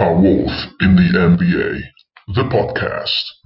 [0.00, 3.40] A Wolf in the NBA, the podcast.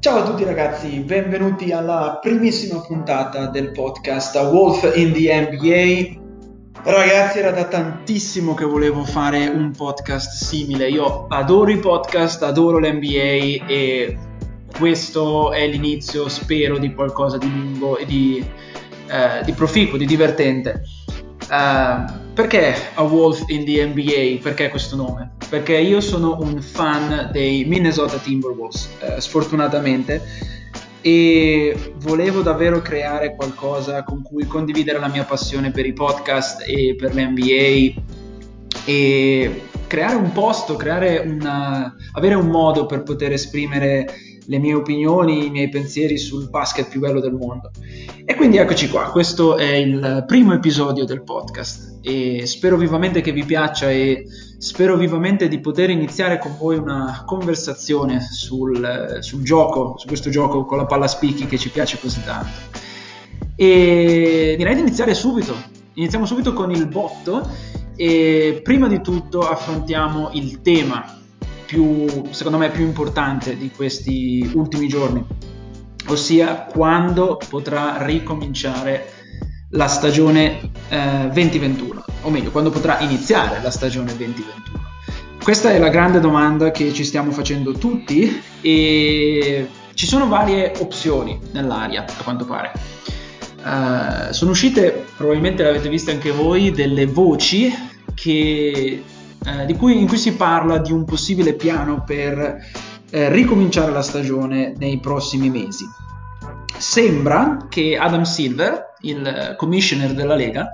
[0.00, 6.82] Ciao a tutti ragazzi, benvenuti alla primissima puntata del podcast A Wolf in the NBA.
[6.82, 10.90] Ragazzi, era da tantissimo che volevo fare un podcast simile.
[10.90, 14.18] Io adoro i podcast, adoro l'NBA e
[14.76, 18.46] questo è l'inizio, spero, di qualcosa di lungo e di,
[19.06, 20.82] eh, di proficuo, di divertente.
[21.48, 24.42] Uh, perché A Wolf in the NBA?
[24.42, 25.34] Perché questo nome?
[25.48, 30.20] Perché io sono un fan dei Minnesota Timberwolves, uh, sfortunatamente,
[31.00, 36.96] e volevo davvero creare qualcosa con cui condividere la mia passione per i podcast e
[36.98, 38.02] per l'NBA
[38.84, 44.06] e creare un posto, creare una, avere un modo per poter esprimere
[44.46, 47.70] le mie opinioni, i miei pensieri sul basket più bello del mondo.
[48.24, 53.32] E quindi eccoci qua, questo è il primo episodio del podcast e spero vivamente che
[53.32, 54.24] vi piaccia e
[54.58, 60.64] spero vivamente di poter iniziare con voi una conversazione sul, sul gioco, su questo gioco
[60.64, 62.82] con la palla spicchi che ci piace così tanto.
[63.56, 65.54] E direi di iniziare subito,
[65.94, 67.46] iniziamo subito con il botto
[67.96, 71.20] e prima di tutto affrontiamo il tema
[71.66, 75.24] più, secondo me, più importante di questi ultimi giorni,
[76.06, 79.12] ossia quando potrà ricominciare
[79.70, 84.82] la stagione eh, 2021, o meglio, quando potrà iniziare la stagione 2021.
[85.42, 91.38] Questa è la grande domanda che ci stiamo facendo tutti e ci sono varie opzioni
[91.52, 92.72] nell'aria, a quanto pare.
[93.64, 97.72] Uh, sono uscite, probabilmente l'avete viste anche voi, delle voci
[98.14, 99.02] che
[99.44, 102.62] eh, cui, in cui si parla di un possibile piano per
[103.10, 105.84] eh, ricominciare la stagione nei prossimi mesi.
[106.76, 110.70] Sembra che Adam Silver, il commissioner della Lega,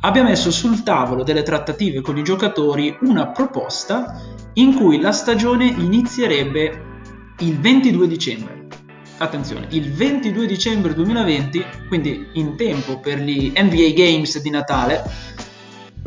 [0.00, 4.20] abbia messo sul tavolo delle trattative con i giocatori una proposta
[4.54, 6.86] in cui la stagione inizierebbe
[7.40, 8.66] il 22 dicembre.
[9.20, 15.02] Attenzione, il 22 dicembre 2020, quindi in tempo per gli NBA Games di Natale,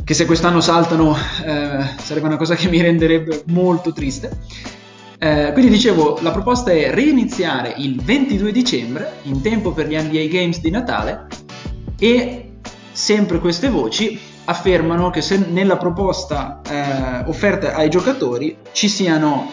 [0.05, 1.13] che se quest'anno saltano
[1.43, 4.37] eh, sarebbe una cosa che mi renderebbe molto triste.
[5.19, 10.27] Eh, quindi dicevo, la proposta è reiniziare il 22 dicembre, in tempo per gli NBA
[10.27, 11.27] Games di Natale,
[11.99, 12.53] e
[12.93, 19.51] sempre queste voci affermano che se nella proposta eh, offerta ai giocatori ci siano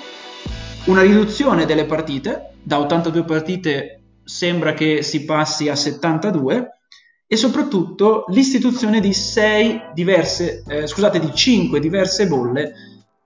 [0.89, 6.79] una riduzione delle partite, da 82 partite sembra che si passi a 72,
[7.27, 9.13] e soprattutto l'istituzione di
[9.93, 12.73] diverse, eh, scusate, di cinque diverse bolle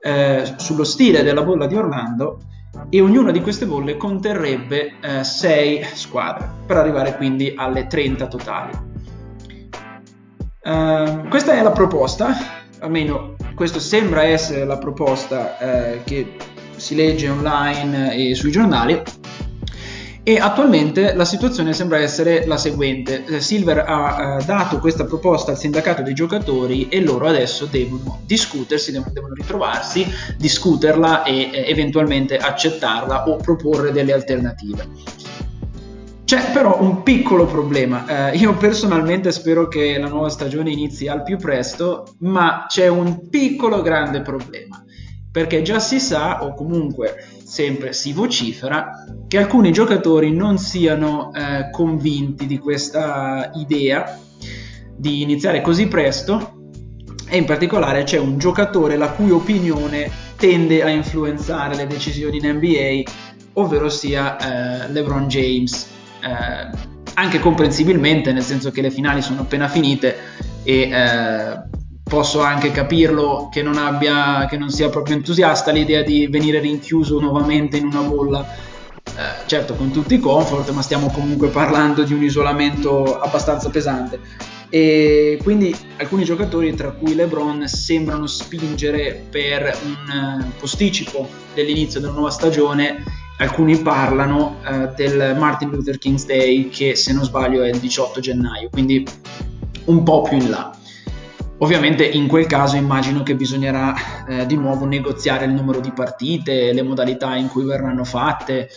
[0.00, 2.40] eh, sullo stile della bolla di Orlando
[2.88, 8.90] e ognuna di queste bolle conterrebbe eh, sei squadre per arrivare quindi alle 30 totali.
[10.64, 12.34] Uh, questa è la proposta,
[12.80, 16.36] almeno questo sembra essere la proposta uh, che
[16.82, 19.00] si legge online e sui giornali
[20.24, 23.24] e attualmente la situazione sembra essere la seguente.
[23.24, 28.20] Eh, Silver ha eh, dato questa proposta al sindacato dei giocatori e loro adesso devono
[28.24, 30.06] discutersi, devono, devono ritrovarsi,
[30.36, 34.88] discuterla e eh, eventualmente accettarla o proporre delle alternative.
[36.24, 38.30] C'è però un piccolo problema.
[38.30, 43.28] Eh, io personalmente spero che la nuova stagione inizi al più presto, ma c'è un
[43.28, 44.82] piccolo grande problema.
[45.32, 51.70] Perché già si sa, o comunque sempre si vocifera che alcuni giocatori non siano eh,
[51.70, 54.18] convinti di questa idea
[54.94, 56.60] di iniziare così presto
[57.28, 62.56] e in particolare c'è un giocatore la cui opinione tende a influenzare le decisioni in
[62.56, 63.10] NBA,
[63.54, 65.88] ovvero sia eh, LeBron James.
[66.20, 70.16] Eh, anche comprensibilmente, nel senso che le finali sono appena finite
[70.62, 71.62] e eh,
[72.12, 77.18] posso anche capirlo che non, abbia, che non sia proprio entusiasta l'idea di venire rinchiuso
[77.18, 78.46] nuovamente in una bolla.
[79.02, 84.20] Eh, certo, con tutti i comfort, ma stiamo comunque parlando di un isolamento abbastanza pesante.
[84.68, 92.12] E quindi alcuni giocatori, tra cui LeBron, sembrano spingere per un uh, posticipo dell'inizio della
[92.12, 93.04] nuova stagione.
[93.38, 98.20] Alcuni parlano uh, del Martin Luther King's Day, che se non sbaglio è il 18
[98.20, 99.02] gennaio, quindi
[99.86, 100.76] un po' più in là.
[101.62, 103.94] Ovviamente in quel caso immagino che bisognerà
[104.26, 108.68] eh, di nuovo negoziare il numero di partite, le modalità in cui verranno fatte.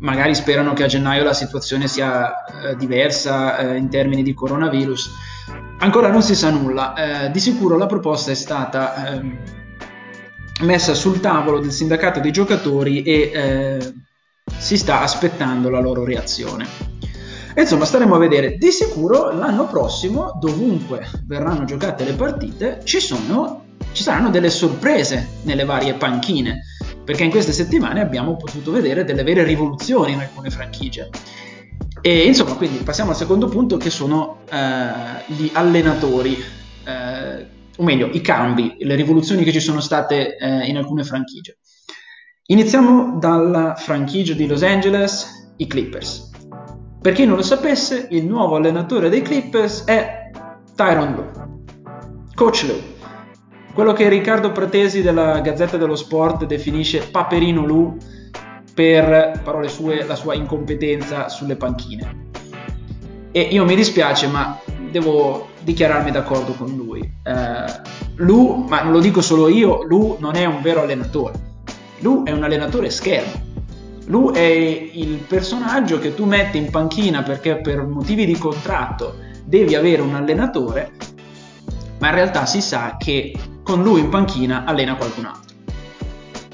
[0.00, 5.10] Magari sperano che a gennaio la situazione sia eh, diversa eh, in termini di coronavirus.
[5.78, 7.24] Ancora non si sa nulla.
[7.24, 9.38] Eh, di sicuro la proposta è stata ehm,
[10.60, 13.92] messa sul tavolo del sindacato dei giocatori e eh,
[14.58, 16.66] si sta aspettando la loro reazione.
[17.56, 18.56] Insomma, staremo a vedere.
[18.56, 23.64] Di sicuro l'anno prossimo, dovunque verranno giocate le partite, ci sono
[23.96, 26.64] ci saranno delle sorprese nelle varie panchine,
[27.02, 31.08] perché in queste settimane abbiamo potuto vedere delle vere rivoluzioni in alcune franchigie.
[32.02, 36.36] E insomma, quindi passiamo al secondo punto che sono eh, gli allenatori,
[36.84, 41.56] eh, o meglio, i cambi, le rivoluzioni che ci sono state eh, in alcune franchigie.
[42.48, 46.30] Iniziamo dalla franchigia di Los Angeles, i Clippers.
[47.00, 50.30] Per chi non lo sapesse, il nuovo allenatore dei Clippers è
[50.74, 51.30] Tyron Lue,
[52.34, 52.94] Coach Lue,
[53.72, 57.96] quello che Riccardo Pratesi della Gazzetta dello Sport definisce Paperino Lu
[58.74, 62.24] per parole sue la sua incompetenza sulle panchine.
[63.32, 64.58] E io mi dispiace, ma
[64.90, 67.00] devo dichiararmi d'accordo con lui.
[67.24, 67.70] Uh,
[68.16, 71.34] Lu, ma non lo dico solo io, Lu non è un vero allenatore.
[71.98, 73.45] Lu è un allenatore schermo.
[74.06, 79.74] Lu è il personaggio che tu metti in panchina perché per motivi di contratto devi
[79.74, 80.92] avere un allenatore,
[81.98, 85.54] ma in realtà si sa che con lui in panchina allena qualcun altro.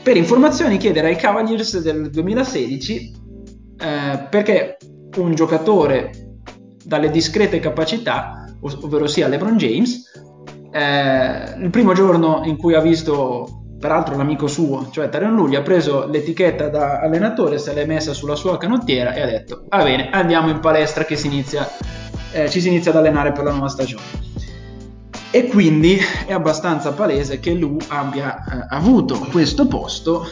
[0.02, 3.12] Per informazioni chiedere ai Cavaliers del 2016
[3.78, 4.78] eh, perché
[5.16, 6.38] un giocatore
[6.82, 10.10] dalle discrete capacità, ovvero sia LeBron James,
[10.70, 15.62] eh, il primo giorno in cui ha visto peraltro l'amico suo, cioè Tarion Lulli, ha
[15.62, 20.08] preso l'etichetta da allenatore, se l'è messa sulla sua canottiera e ha detto va bene,
[20.10, 21.68] andiamo in palestra che si inizia,
[22.30, 24.04] eh, ci si inizia ad allenare per la nuova stagione.
[25.32, 30.28] E quindi è abbastanza palese che Lu abbia eh, avuto questo posto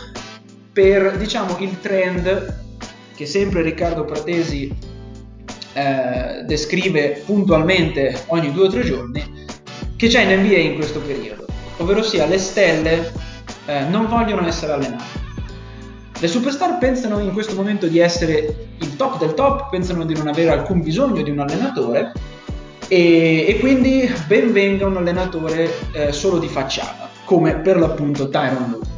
[0.73, 2.56] per, diciamo, il trend
[3.17, 4.73] che sempre Riccardo Pratesi
[5.73, 9.25] eh, descrive puntualmente ogni due o tre giorni,
[9.96, 11.46] che c'è in NBA in questo periodo,
[11.79, 13.29] ovvero sia le stelle
[13.70, 15.28] eh, non vogliono essere allenate.
[16.19, 20.26] Le superstar pensano in questo momento di essere il top del top, pensano di non
[20.26, 22.12] avere alcun bisogno di un allenatore
[22.88, 28.70] e, e quindi ben venga un allenatore eh, solo di facciata, come per l'appunto Tyron
[28.70, 28.88] Lue.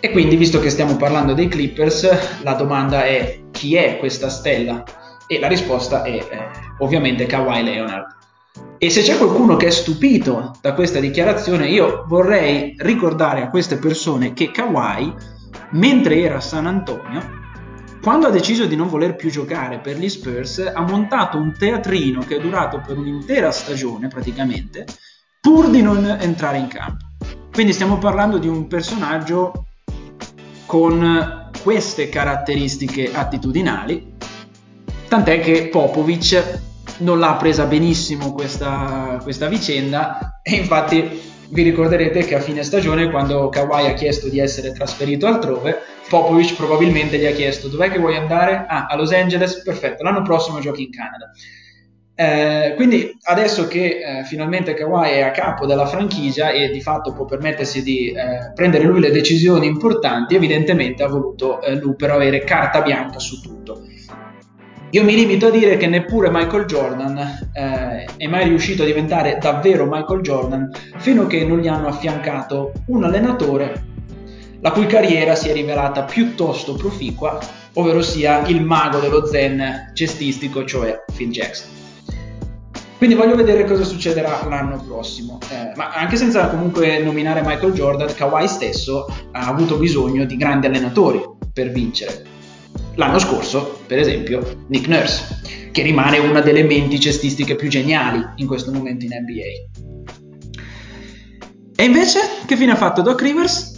[0.00, 4.82] E quindi, visto che stiamo parlando dei Clippers, la domanda è chi è questa stella?
[5.26, 6.24] E la risposta è eh,
[6.78, 8.15] ovviamente Kawhi Leonard.
[8.78, 13.76] E se c'è qualcuno che è stupito da questa dichiarazione, io vorrei ricordare a queste
[13.76, 15.14] persone che Kawhi,
[15.70, 17.44] mentre era a San Antonio,
[18.02, 22.20] quando ha deciso di non voler più giocare per gli Spurs, ha montato un teatrino
[22.20, 24.84] che è durato per un'intera stagione praticamente,
[25.40, 27.04] pur di non entrare in campo.
[27.52, 29.66] Quindi stiamo parlando di un personaggio
[30.66, 34.14] con queste caratteristiche attitudinali,
[35.08, 36.60] tant'è che Popovic
[36.98, 43.10] non l'ha presa benissimo questa, questa vicenda e infatti vi ricorderete che a fine stagione,
[43.10, 45.78] quando Kawhi ha chiesto di essere trasferito altrove,
[46.08, 48.64] Popovic probabilmente gli ha chiesto dov'è che vuoi andare?
[48.68, 49.62] Ah, a Los Angeles?
[49.62, 51.30] Perfetto, l'anno prossimo giochi in Canada.
[52.18, 57.12] Eh, quindi adesso che eh, finalmente Kawhi è a capo della franchigia e di fatto
[57.12, 62.10] può permettersi di eh, prendere lui le decisioni importanti, evidentemente ha voluto eh, lui per
[62.10, 63.82] avere carta bianca su tutto.
[64.90, 67.18] Io mi limito a dire che neppure Michael Jordan
[67.52, 71.88] eh, è mai riuscito a diventare davvero Michael Jordan fino a che non gli hanno
[71.88, 73.94] affiancato un allenatore
[74.60, 77.38] la cui carriera si è rivelata piuttosto proficua,
[77.74, 81.70] ovvero sia il mago dello zen cestistico, cioè Phil Jackson.
[82.96, 85.38] Quindi voglio vedere cosa succederà l'anno prossimo.
[85.50, 90.66] Eh, ma anche senza comunque nominare Michael Jordan, Kawhi stesso ha avuto bisogno di grandi
[90.66, 92.34] allenatori per vincere
[92.96, 98.46] L'anno scorso, per esempio, Nick Nurse, che rimane una delle menti cestistiche più geniali in
[98.46, 99.84] questo momento in NBA.
[101.76, 103.75] E invece, che fine ha fatto Doc Rivers?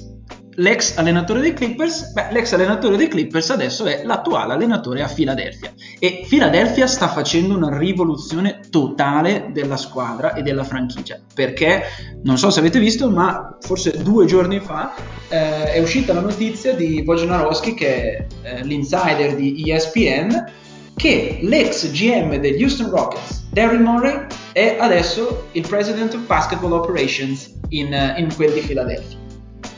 [0.59, 5.73] L'ex allenatore dei Clippers, beh, l'ex allenatore dei Clippers adesso è l'attuale allenatore a Philadelphia
[5.99, 11.83] e Philadelphia sta facendo una rivoluzione totale della squadra e della franchigia perché
[12.23, 14.95] non so se avete visto ma forse due giorni fa
[15.29, 20.51] eh, è uscita la notizia di Wojnarowski che è eh, l'insider di ESPN
[20.97, 27.55] che l'ex GM degli Houston Rockets Daryl Morey è adesso il President of Basketball Operations
[27.69, 29.17] in, in quel di Philadelphia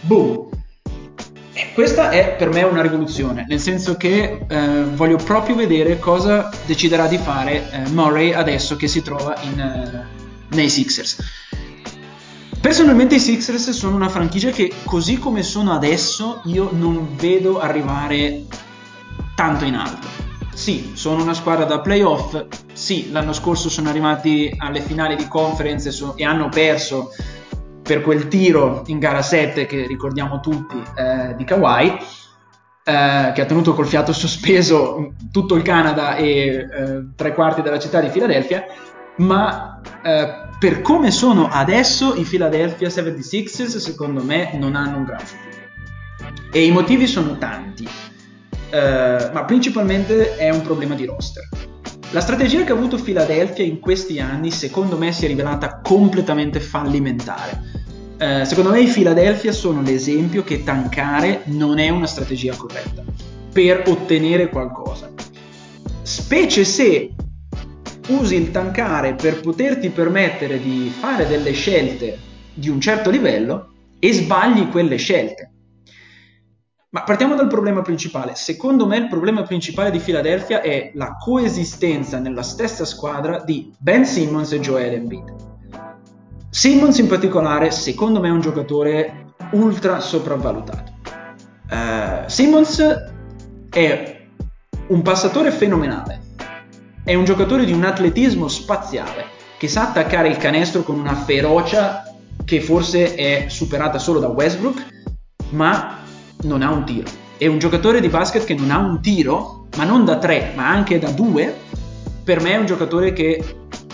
[0.02, 0.49] boom
[1.74, 7.06] questa è per me una rivoluzione, nel senso che eh, voglio proprio vedere cosa deciderà
[7.06, 10.06] di fare eh, Murray adesso che si trova in, eh,
[10.54, 11.16] nei Sixers.
[12.60, 18.44] Personalmente i Sixers sono una franchigia che così come sono adesso io non vedo arrivare
[19.34, 20.06] tanto in alto.
[20.52, 25.90] Sì, sono una squadra da playoff, sì, l'anno scorso sono arrivati alle finali di conference
[26.16, 27.12] e, hanno perso
[27.90, 33.44] per quel tiro in gara 7 che ricordiamo tutti eh, di Kawhi, eh, che ha
[33.44, 36.68] tenuto col fiato sospeso tutto il Canada e eh,
[37.16, 38.64] tre quarti della città di Filadelfia,
[39.16, 45.18] ma eh, per come sono adesso i Philadelphia 76ers secondo me non hanno un gran
[45.18, 45.56] futuro.
[46.52, 47.88] E i motivi sono tanti,
[48.70, 51.69] eh, ma principalmente è un problema di roster.
[52.12, 56.58] La strategia che ha avuto Philadelphia in questi anni secondo me si è rivelata completamente
[56.58, 57.62] fallimentare.
[58.18, 63.04] Eh, secondo me i Philadelphia sono l'esempio che tankare non è una strategia corretta
[63.52, 65.08] per ottenere qualcosa.
[66.02, 67.12] Specie se
[68.08, 72.18] usi il tankare per poterti permettere di fare delle scelte
[72.52, 75.52] di un certo livello e sbagli quelle scelte.
[76.92, 78.34] Ma partiamo dal problema principale.
[78.34, 84.04] Secondo me il problema principale di Philadelphia è la coesistenza nella stessa squadra di Ben
[84.04, 85.34] Simmons e Joel Embiid.
[86.50, 90.92] Simmons in particolare, secondo me, è un giocatore ultra sopravvalutato.
[91.70, 92.82] Uh, Simmons
[93.70, 94.26] è
[94.88, 96.20] un passatore fenomenale,
[97.04, 99.26] è un giocatore di un atletismo spaziale
[99.58, 102.02] che sa attaccare il canestro con una ferocia
[102.44, 104.86] che forse è superata solo da Westbrook,
[105.50, 105.99] ma
[106.42, 107.08] non ha un tiro.
[107.36, 110.68] È un giocatore di basket che non ha un tiro, ma non da tre, ma
[110.68, 111.54] anche da due.
[112.22, 113.42] Per me è un giocatore che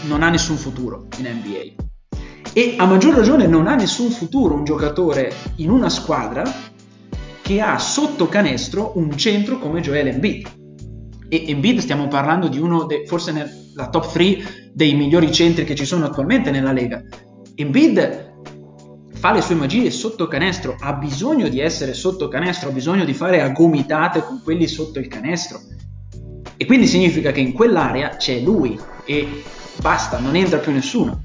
[0.03, 1.85] non ha nessun futuro in NBA.
[2.53, 6.43] E a maggior ragione non ha nessun futuro un giocatore in una squadra
[7.43, 10.49] che ha sotto canestro un centro come Joel Embiid.
[11.29, 15.75] E Embiid stiamo parlando di uno, de, forse nella top 3 dei migliori centri che
[15.75, 17.03] ci sono attualmente nella Lega.
[17.55, 18.26] Embiid
[19.17, 23.15] fa le sue magie sotto canestro, ha bisogno di essere sotto canestro, ha bisogno di
[23.15, 25.59] fare a gomitate con quelli sotto il canestro.
[26.57, 29.43] E quindi significa che in quell'area c'è lui e
[29.81, 31.25] basta, non entra più nessuno.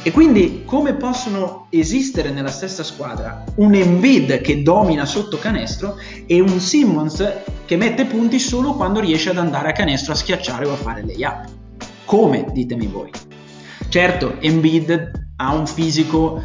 [0.00, 6.40] E quindi come possono esistere nella stessa squadra un Embiid che domina sotto canestro e
[6.40, 7.32] un Simmons
[7.66, 11.04] che mette punti solo quando riesce ad andare a canestro a schiacciare o a fare
[11.04, 11.48] layup?
[12.04, 13.10] Come, ditemi voi?
[13.88, 16.42] Certo, Embiid ha un fisico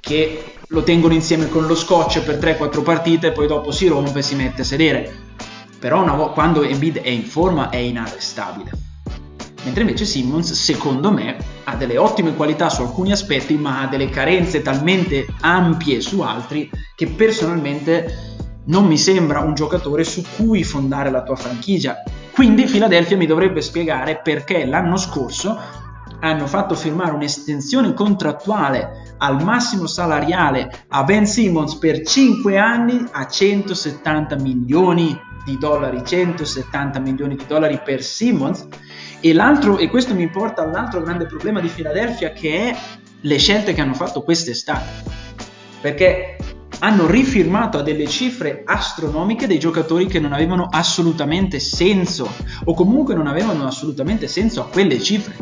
[0.00, 4.20] che lo tengono insieme con lo scotch per 3-4 partite e poi dopo si rompe
[4.20, 5.14] e si mette a sedere.
[5.78, 8.70] Però vo- quando Embiid è in forma è inarrestabile.
[9.64, 14.08] Mentre invece Simmons, secondo me, ha delle ottime qualità su alcuni aspetti, ma ha delle
[14.08, 18.28] carenze talmente ampie su altri che personalmente
[18.66, 22.02] non mi sembra un giocatore su cui fondare la tua franchigia.
[22.32, 25.58] Quindi Philadelphia mi dovrebbe spiegare perché l'anno scorso
[26.20, 33.26] hanno fatto firmare un'estensione contrattuale al massimo salariale a Ben Simmons per 5 anni a
[33.26, 38.66] 170 milioni di dollari, 170 milioni di dollari per Simmons.
[39.20, 42.76] E, e questo mi porta all'altro grande problema di Philadelphia che è
[43.22, 45.18] le scelte che hanno fatto quest'estate.
[45.80, 46.36] Perché
[46.80, 52.30] hanno rifirmato a delle cifre astronomiche dei giocatori che non avevano assolutamente senso
[52.64, 55.34] o comunque non avevano assolutamente senso a quelle cifre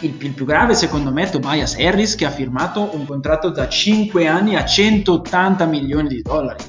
[0.00, 3.68] il, il, più grave secondo me è Tobias Harris che ha firmato un contratto da
[3.68, 6.64] 5 anni a 180 milioni di dollari.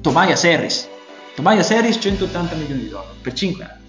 [0.00, 0.88] Tobias Harris.
[1.34, 3.80] Tobias Harris 180 milioni di dollari per 5 anni.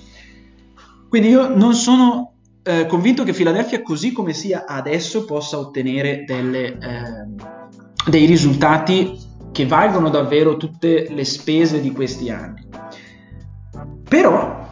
[1.10, 6.78] Quindi io non sono eh, convinto che Philadelphia così come sia adesso possa ottenere delle,
[6.78, 9.20] eh, dei risultati
[9.52, 12.68] che valgono davvero tutte le spese di questi anni.
[14.08, 14.63] Però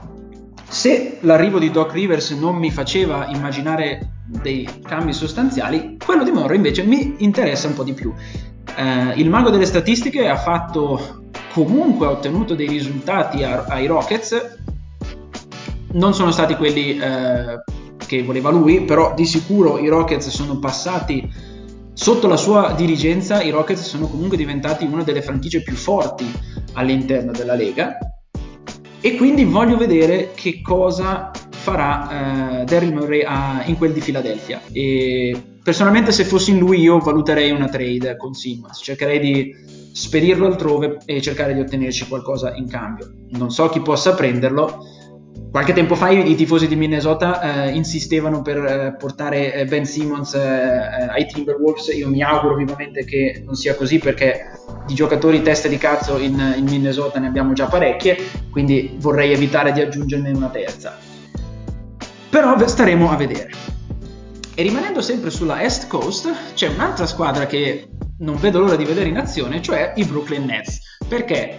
[0.71, 6.53] se l'arrivo di Doc Rivers non mi faceva immaginare dei cambi sostanziali, quello di Morro
[6.53, 8.13] invece mi interessa un po' di più.
[8.77, 14.59] Eh, il mago delle statistiche ha fatto comunque ha ottenuto dei risultati a, ai Rockets,
[15.91, 17.63] non sono stati quelli eh,
[17.97, 21.29] che voleva lui, però di sicuro i Rockets sono passati
[21.91, 26.31] sotto la sua dirigenza, i Rockets sono comunque diventati una delle franchigie più forti
[26.75, 27.97] all'interno della Lega
[29.01, 34.61] e quindi voglio vedere che cosa farà eh, Daryl Murray a, in quel di Philadelphia
[34.71, 40.45] e personalmente se fossi in lui io valuterei una trade con Simmons cercherei di spedirlo
[40.45, 43.11] altrove e cercare di ottenerci qualcosa in cambio.
[43.31, 44.85] Non so chi possa prenderlo
[45.51, 50.33] Qualche tempo fa i, tifosi di Minnesota eh, insistevano per eh, portare eh, Ben Simmons
[50.33, 51.87] eh, ai Timberwolves.
[51.87, 54.49] Io mi auguro vivamente che non sia così perché
[54.87, 58.15] di giocatori teste di cazzo in, in Minnesota ne abbiamo già parecchie,
[58.49, 60.97] quindi vorrei evitare di aggiungerne una terza.
[62.29, 63.49] Però staremo a vedere.
[64.55, 67.89] E rimanendo sempre sulla East Coast, c'è un'altra squadra che
[68.19, 70.97] non vedo l'ora di vedere in azione, cioè i Brooklyn Nets.
[71.09, 71.57] Perché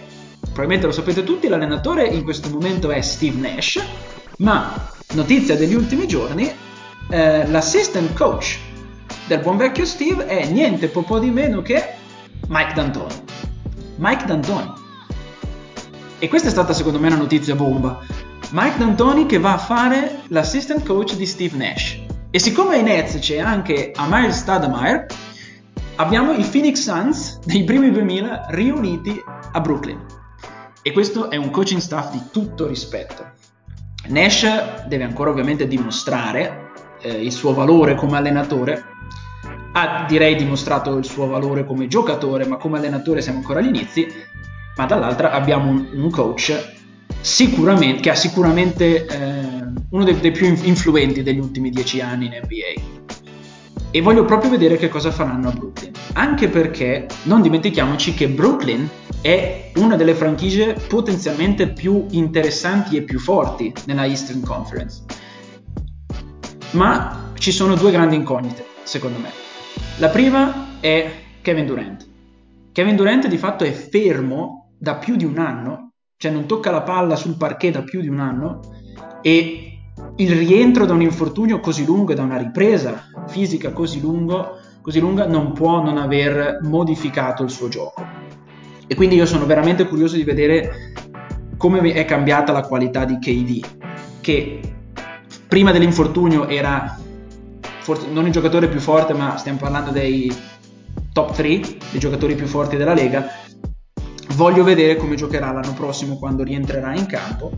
[0.53, 3.83] probabilmente lo sapete tutti, l'allenatore in questo momento è Steve Nash,
[4.37, 6.49] ma notizia degli ultimi giorni,
[7.09, 8.59] eh, l'assistant coach
[9.27, 11.95] del buon vecchio Steve è niente po' di meno che
[12.47, 13.13] Mike D'Antoni.
[13.97, 14.73] Mike D'Antoni.
[16.19, 17.99] E questa è stata secondo me una notizia bomba.
[18.51, 21.99] Mike D'Antoni che va a fare l'assistant coach di Steve Nash.
[22.29, 25.07] E siccome ai Nets c'è anche Amir Stademeyer,
[25.95, 30.12] abbiamo i Phoenix Suns dei primi 2000 riuniti a Brooklyn.
[30.85, 33.25] E questo è un coaching staff di tutto rispetto.
[34.09, 36.71] Nash deve ancora ovviamente dimostrare
[37.01, 38.83] eh, il suo valore come allenatore.
[39.71, 44.05] Ha direi dimostrato il suo valore come giocatore, ma come allenatore siamo ancora agli inizi.
[44.75, 51.23] Ma dall'altra abbiamo un, un coach che ha sicuramente eh, uno dei, dei, più influenti
[51.23, 53.15] degli ultimi dieci anni in NBA.
[53.89, 55.93] E voglio proprio vedere che cosa faranno a Brooklyn.
[56.15, 58.89] Anche perché non dimentichiamoci che Brooklyn
[59.23, 65.01] è una delle franchigie potenzialmente più interessanti e più forti nella Eastern Conference.
[66.73, 69.29] Ma ci sono due grandi incognite, secondo me.
[69.97, 71.09] La prima è
[71.41, 72.07] Kevin Durant.
[72.71, 76.83] Kevin Durant di fatto è fermo da più di un anno cioè non tocca la
[76.83, 78.61] palla sul parquet da più di un anno
[79.21, 79.77] e
[80.15, 85.01] il rientro da un infortunio così lungo e da una ripresa fisica così, lungo, così
[85.01, 88.05] lunga non può non aver modificato il suo gioco.
[88.87, 90.91] E quindi io sono veramente curioso di vedere
[91.57, 93.65] come è cambiata la qualità di KD,
[94.21, 94.59] che
[95.47, 96.99] prima dell'infortunio era
[97.79, 100.33] forse non il giocatore più forte, ma stiamo parlando dei
[101.11, 101.47] top 3,
[101.91, 103.29] dei giocatori più forti della Lega,
[104.35, 107.51] Voglio vedere come giocherà l'anno prossimo quando rientrerà in campo.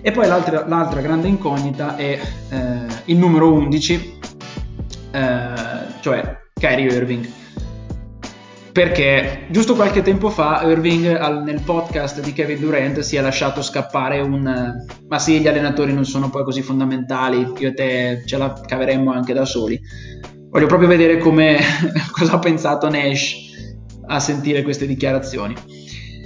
[0.00, 4.18] E poi l'altra, l'altra grande incognita è eh, il numero 11,
[5.12, 5.50] eh,
[6.00, 7.28] cioè Kyrie Irving.
[8.76, 13.62] Perché giusto qualche tempo fa Irving al, nel podcast di Kevin Durant si è lasciato
[13.62, 18.36] scappare un ma sì, gli allenatori non sono poi così fondamentali, io e te ce
[18.36, 19.80] la caveremmo anche da soli.
[20.50, 21.56] Voglio proprio vedere come,
[22.12, 23.36] cosa ha pensato Nash
[24.08, 25.54] a sentire queste dichiarazioni.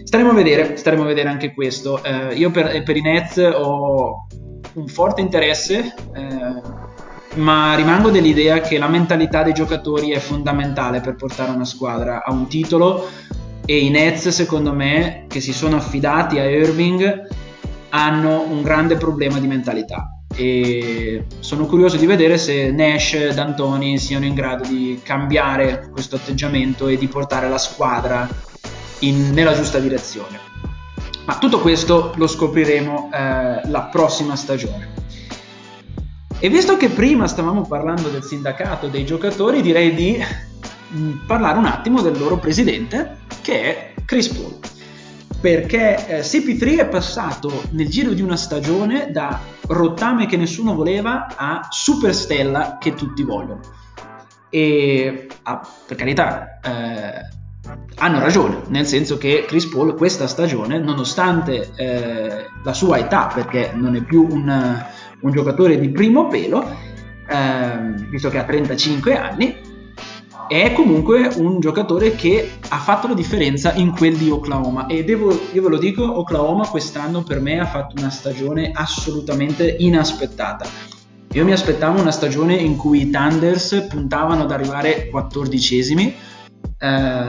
[0.02, 2.02] Staremo a vedere, staremo a vedere anche questo.
[2.02, 4.26] Eh, io per, per, i Nets ho
[4.72, 6.62] un forte interesse, eh,
[7.36, 12.32] ma rimango dell'idea che la mentalità dei giocatori è fondamentale per portare una squadra a
[12.32, 13.08] un titolo
[13.64, 17.28] e i Nets, secondo me, che si sono affidati a Irving,
[17.90, 23.98] hanno un grande problema di mentalità e sono curioso di vedere se Nash e D'Antoni
[23.98, 28.28] siano in grado di cambiare questo atteggiamento e di portare la squadra
[29.00, 30.38] in, nella giusta direzione.
[31.26, 34.99] Ma tutto questo lo scopriremo eh, la prossima stagione.
[36.42, 40.18] E visto che prima stavamo parlando del sindacato dei giocatori, direi di
[40.96, 44.56] mm, parlare un attimo del loro presidente, che è Chris Paul.
[45.38, 51.26] Perché eh, CP3 è passato nel giro di una stagione da rottame che nessuno voleva
[51.36, 53.60] a superstella che tutti vogliono.
[54.48, 57.38] E ah, per carità, eh,
[57.96, 63.72] hanno ragione, nel senso che Chris Paul questa stagione, nonostante eh, la sua età, perché
[63.74, 64.48] non è più un,
[65.20, 66.64] un giocatore di primo pelo,
[67.28, 69.56] eh, visto che ha 35 anni,
[70.48, 75.30] è comunque un giocatore che ha fatto la differenza in quel di Oklahoma e devo,
[75.52, 80.66] io ve lo dico, Oklahoma quest'anno per me ha fatto una stagione assolutamente inaspettata.
[81.32, 86.12] Io mi aspettavo una stagione in cui i Thunders puntavano ad arrivare quattordicesimi,
[86.82, 87.26] eh,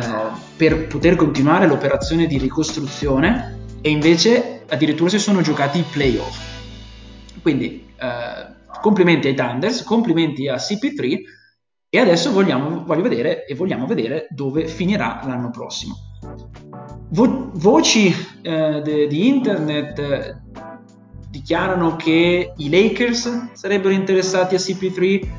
[0.58, 6.50] per poter continuare l'operazione di ricostruzione e invece addirittura si sono giocati i playoff.
[7.41, 11.19] Quindi eh, complimenti ai Thunders, complimenti a CP3
[11.89, 15.95] e adesso vogliamo, voglio vedere e vogliamo vedere dove finirà l'anno prossimo.
[17.10, 20.36] Vo- voci eh, de- di internet eh,
[21.30, 25.30] dichiarano che i Lakers sarebbero interessati a CP3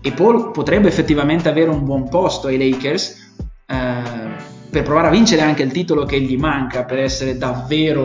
[0.00, 3.34] e Paul potrebbe effettivamente avere un buon posto ai Lakers
[3.66, 8.04] eh, per provare a vincere anche il titolo che gli manca per essere davvero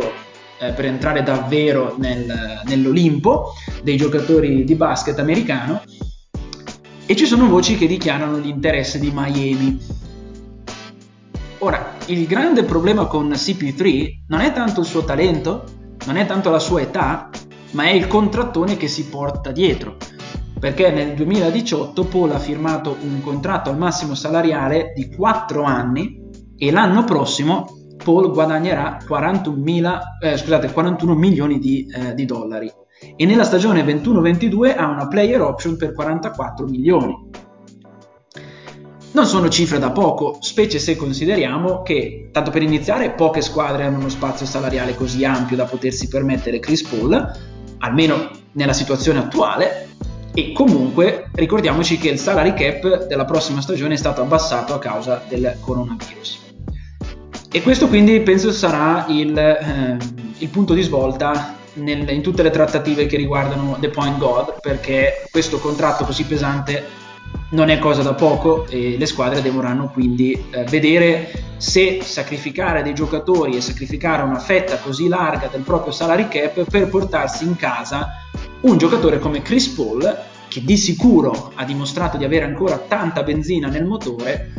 [0.64, 5.82] eh, per entrare davvero nel, nell'Olimpo dei giocatori di basket americano
[7.06, 9.80] e ci sono voci che dichiarano l'interesse di Miami.
[11.60, 15.66] Ora, il grande problema con CP3 non è tanto il suo talento,
[16.06, 17.30] non è tanto la sua età,
[17.72, 19.98] ma è il contrattone che si porta dietro
[20.64, 26.22] perché nel 2018 Paul ha firmato un contratto al massimo salariale di 4 anni
[26.56, 32.72] e l'anno prossimo Paul guadagnerà 41, eh, scusate, 41 milioni di, eh, di dollari
[33.16, 37.30] e nella stagione 21-22 ha una player option per 44 milioni.
[39.12, 44.00] Non sono cifre da poco, specie se consideriamo che, tanto per iniziare, poche squadre hanno
[44.00, 47.32] uno spazio salariale così ampio da potersi permettere Chris Paul,
[47.80, 49.90] almeno nella situazione attuale,
[50.34, 55.22] e comunque ricordiamoci che il salary cap della prossima stagione è stato abbassato a causa
[55.30, 56.53] del coronavirus.
[57.56, 59.98] E questo quindi penso sarà il, eh,
[60.40, 65.28] il punto di svolta nel, in tutte le trattative che riguardano The Point God, perché
[65.30, 66.84] questo contratto così pesante
[67.52, 72.96] non è cosa da poco e le squadre dovranno quindi eh, vedere se sacrificare dei
[72.96, 78.14] giocatori e sacrificare una fetta così larga del proprio salary cap per portarsi in casa
[78.62, 83.68] un giocatore come Chris Paul che di sicuro ha dimostrato di avere ancora tanta benzina
[83.68, 84.52] nel motore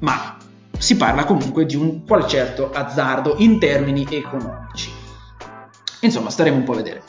[0.00, 0.36] ma
[0.78, 4.90] si parla comunque di un qual certo azzardo in termini economici
[6.00, 7.02] insomma staremo un po' a vedere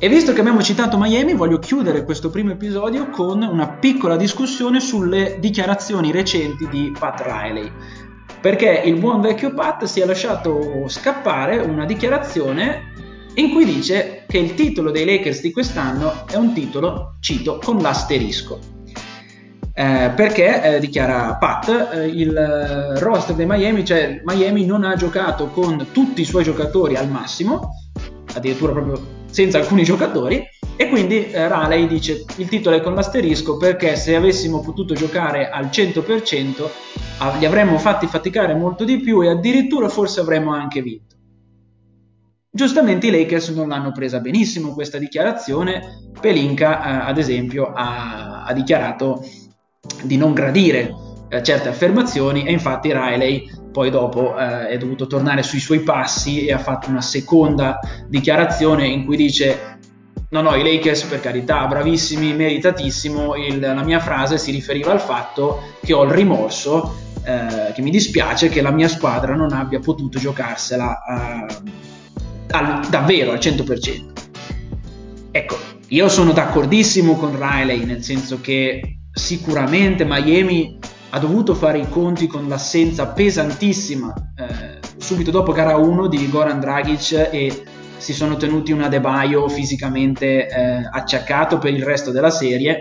[0.00, 4.78] e visto che abbiamo citato Miami, voglio chiudere questo primo episodio con una piccola discussione
[4.78, 7.68] sulle dichiarazioni recenti di Pat Riley.
[8.40, 12.92] Perché il buon vecchio Pat si è lasciato scappare una dichiarazione
[13.34, 17.78] in cui dice che il titolo dei Lakers di quest'anno è un titolo, cito, con
[17.78, 18.77] l'asterisco.
[19.78, 22.34] Eh, perché eh, dichiara Pat, eh, il
[22.98, 27.76] roster dei Miami, cioè Miami non ha giocato con tutti i suoi giocatori al massimo,
[28.34, 33.56] addirittura proprio senza alcuni giocatori e quindi eh, Raleigh dice il titolo è con l'asterisco
[33.56, 36.68] perché se avessimo potuto giocare al 100%
[37.18, 41.14] ah, li avremmo fatti faticare molto di più e addirittura forse avremmo anche vinto.
[42.50, 48.52] Giustamente i Lakers non l'hanno presa benissimo questa dichiarazione, Pelinka eh, ad esempio ha, ha,
[48.52, 49.22] dichiarato
[50.02, 50.92] di non gradire
[51.28, 56.46] eh, certe affermazioni e infatti Riley poi dopo eh, è dovuto tornare sui suoi passi
[56.46, 59.78] e ha fatto una seconda dichiarazione in cui dice
[60.30, 65.00] no no i Lakers per carità bravissimi, meritatissimo, il, la mia frase si riferiva al
[65.00, 69.78] fatto che ho il rimorso, eh, che mi dispiace che la mia squadra non abbia
[69.78, 71.72] potuto giocarsela eh,
[72.50, 74.16] al, davvero al 100%.
[75.30, 75.56] Ecco,
[75.88, 80.78] io sono d'accordissimo con Riley nel senso che sicuramente Miami
[81.10, 86.60] ha dovuto fare i conti con l'assenza pesantissima eh, subito dopo gara 1 di Goran
[86.60, 87.62] Dragic e
[87.96, 92.78] si sono tenuti un Adebayo fisicamente eh, acciaccato per il resto della serie.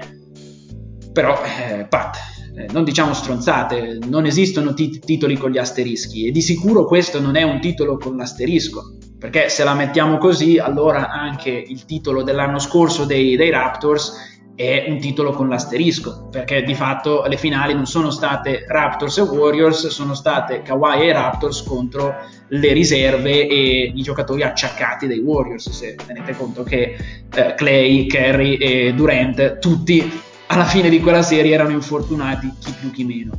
[1.12, 2.18] Però eh, Pat
[2.56, 7.20] eh, non diciamo stronzate non esistono tit- titoli con gli asterischi e di sicuro questo
[7.20, 12.22] non è un titolo con l'asterisco perché se la mettiamo così allora anche il titolo
[12.22, 17.76] dell'anno scorso dei, dei Raptors è un titolo con l'asterisco, perché di fatto le finali
[17.76, 22.16] non sono state Raptors e Warriors, sono state Kawhi e Raptors contro
[22.48, 26.98] le riserve e i giocatori acciaccati dei Warriors, se tenete conto che
[27.36, 30.12] eh, Clay, Kerry e Durant tutti
[30.48, 33.34] alla fine di quella serie erano infortunati, chi più chi meno.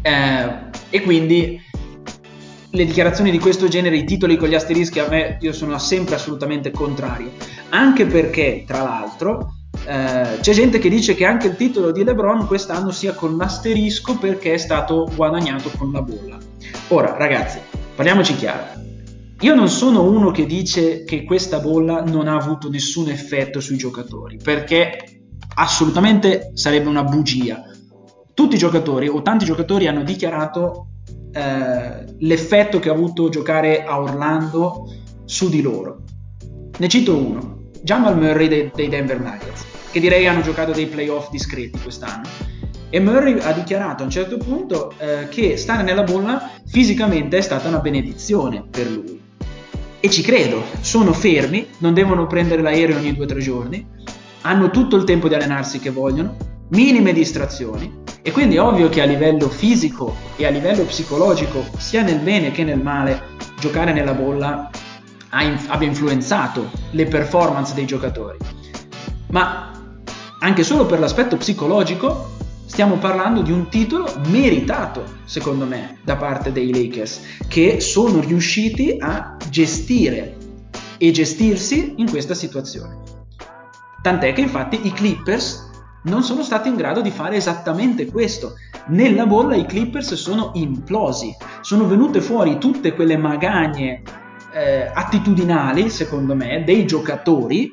[0.00, 0.46] Eh,
[0.90, 1.60] e quindi
[2.70, 6.14] le dichiarazioni di questo genere, i titoli con gli asterischi, a me io sono sempre
[6.14, 7.32] assolutamente contrario,
[7.70, 9.54] anche perché tra l'altro
[9.88, 14.18] eh, c'è gente che dice che anche il titolo di LeBron quest'anno sia con l'asterisco
[14.18, 16.36] perché è stato guadagnato con la bolla.
[16.88, 17.58] Ora, ragazzi,
[17.94, 18.66] parliamoci chiaro.
[19.40, 23.78] Io non sono uno che dice che questa bolla non ha avuto nessun effetto sui
[23.78, 25.22] giocatori, perché
[25.54, 27.62] assolutamente sarebbe una bugia.
[28.34, 30.88] Tutti i giocatori o tanti giocatori hanno dichiarato
[31.32, 34.92] eh, l'effetto che ha avuto giocare a Orlando
[35.24, 36.02] su di loro.
[36.76, 41.30] Ne cito uno, Jamal Murray dei, dei Denver Nuggets, che direi hanno giocato dei playoff
[41.30, 42.28] discreti quest'anno.
[42.90, 47.40] E Murray ha dichiarato a un certo punto eh, che stare nella bolla fisicamente è
[47.40, 49.20] stata una benedizione per lui.
[50.00, 53.86] E ci credo, sono fermi, non devono prendere l'aereo ogni due o tre giorni,
[54.42, 56.36] hanno tutto il tempo di allenarsi che vogliono,
[56.68, 62.02] minime distrazioni, e quindi è ovvio che a livello fisico e a livello psicologico, sia
[62.02, 63.22] nel bene che nel male,
[63.58, 64.70] giocare nella bolla
[65.30, 68.38] abbia influenzato le performance dei giocatori.
[69.30, 69.77] Ma
[70.40, 76.52] anche solo per l'aspetto psicologico stiamo parlando di un titolo meritato, secondo me, da parte
[76.52, 80.36] dei Lakers, che sono riusciti a gestire
[80.98, 82.98] e gestirsi in questa situazione.
[84.00, 85.66] Tant'è che infatti i Clippers
[86.04, 88.54] non sono stati in grado di fare esattamente questo.
[88.88, 94.02] Nella bolla i Clippers sono implosi, sono venute fuori tutte quelle magagne
[94.52, 97.72] eh, attitudinali, secondo me, dei giocatori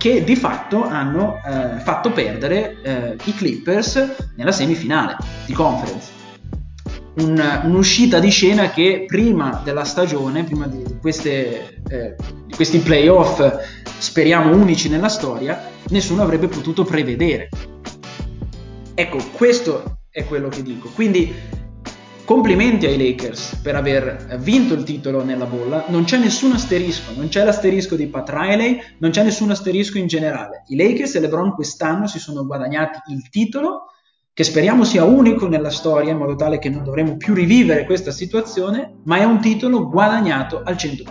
[0.00, 6.08] che di fatto hanno eh, fatto perdere eh, i Clippers nella semifinale di conference.
[7.16, 13.42] Un, un'uscita di scena che prima della stagione, prima di, queste, eh, di questi playoff,
[13.98, 17.50] speriamo unici nella storia, nessuno avrebbe potuto prevedere.
[18.94, 20.88] Ecco, questo è quello che dico.
[20.94, 21.30] Quindi
[22.30, 25.86] Complimenti ai Lakers per aver vinto il titolo nella bolla.
[25.88, 30.06] Non c'è nessun asterisco, non c'è l'asterisco di Pat Riley, non c'è nessun asterisco in
[30.06, 30.62] generale.
[30.68, 33.86] I Lakers e LeBron quest'anno si sono guadagnati il titolo,
[34.32, 38.12] che speriamo sia unico nella storia, in modo tale che non dovremo più rivivere questa
[38.12, 41.02] situazione, ma è un titolo guadagnato al 100%.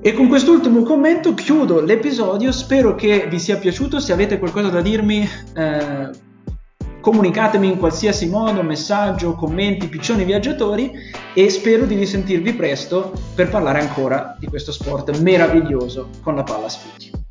[0.00, 4.80] E con quest'ultimo commento chiudo l'episodio, spero che vi sia piaciuto, se avete qualcosa da
[4.80, 6.32] dirmi eh,
[7.04, 10.90] comunicatemi in qualsiasi modo, messaggio, commenti, piccioni viaggiatori
[11.34, 16.64] e spero di risentirvi presto per parlare ancora di questo sport meraviglioso con la palla
[16.64, 17.23] a spicchi.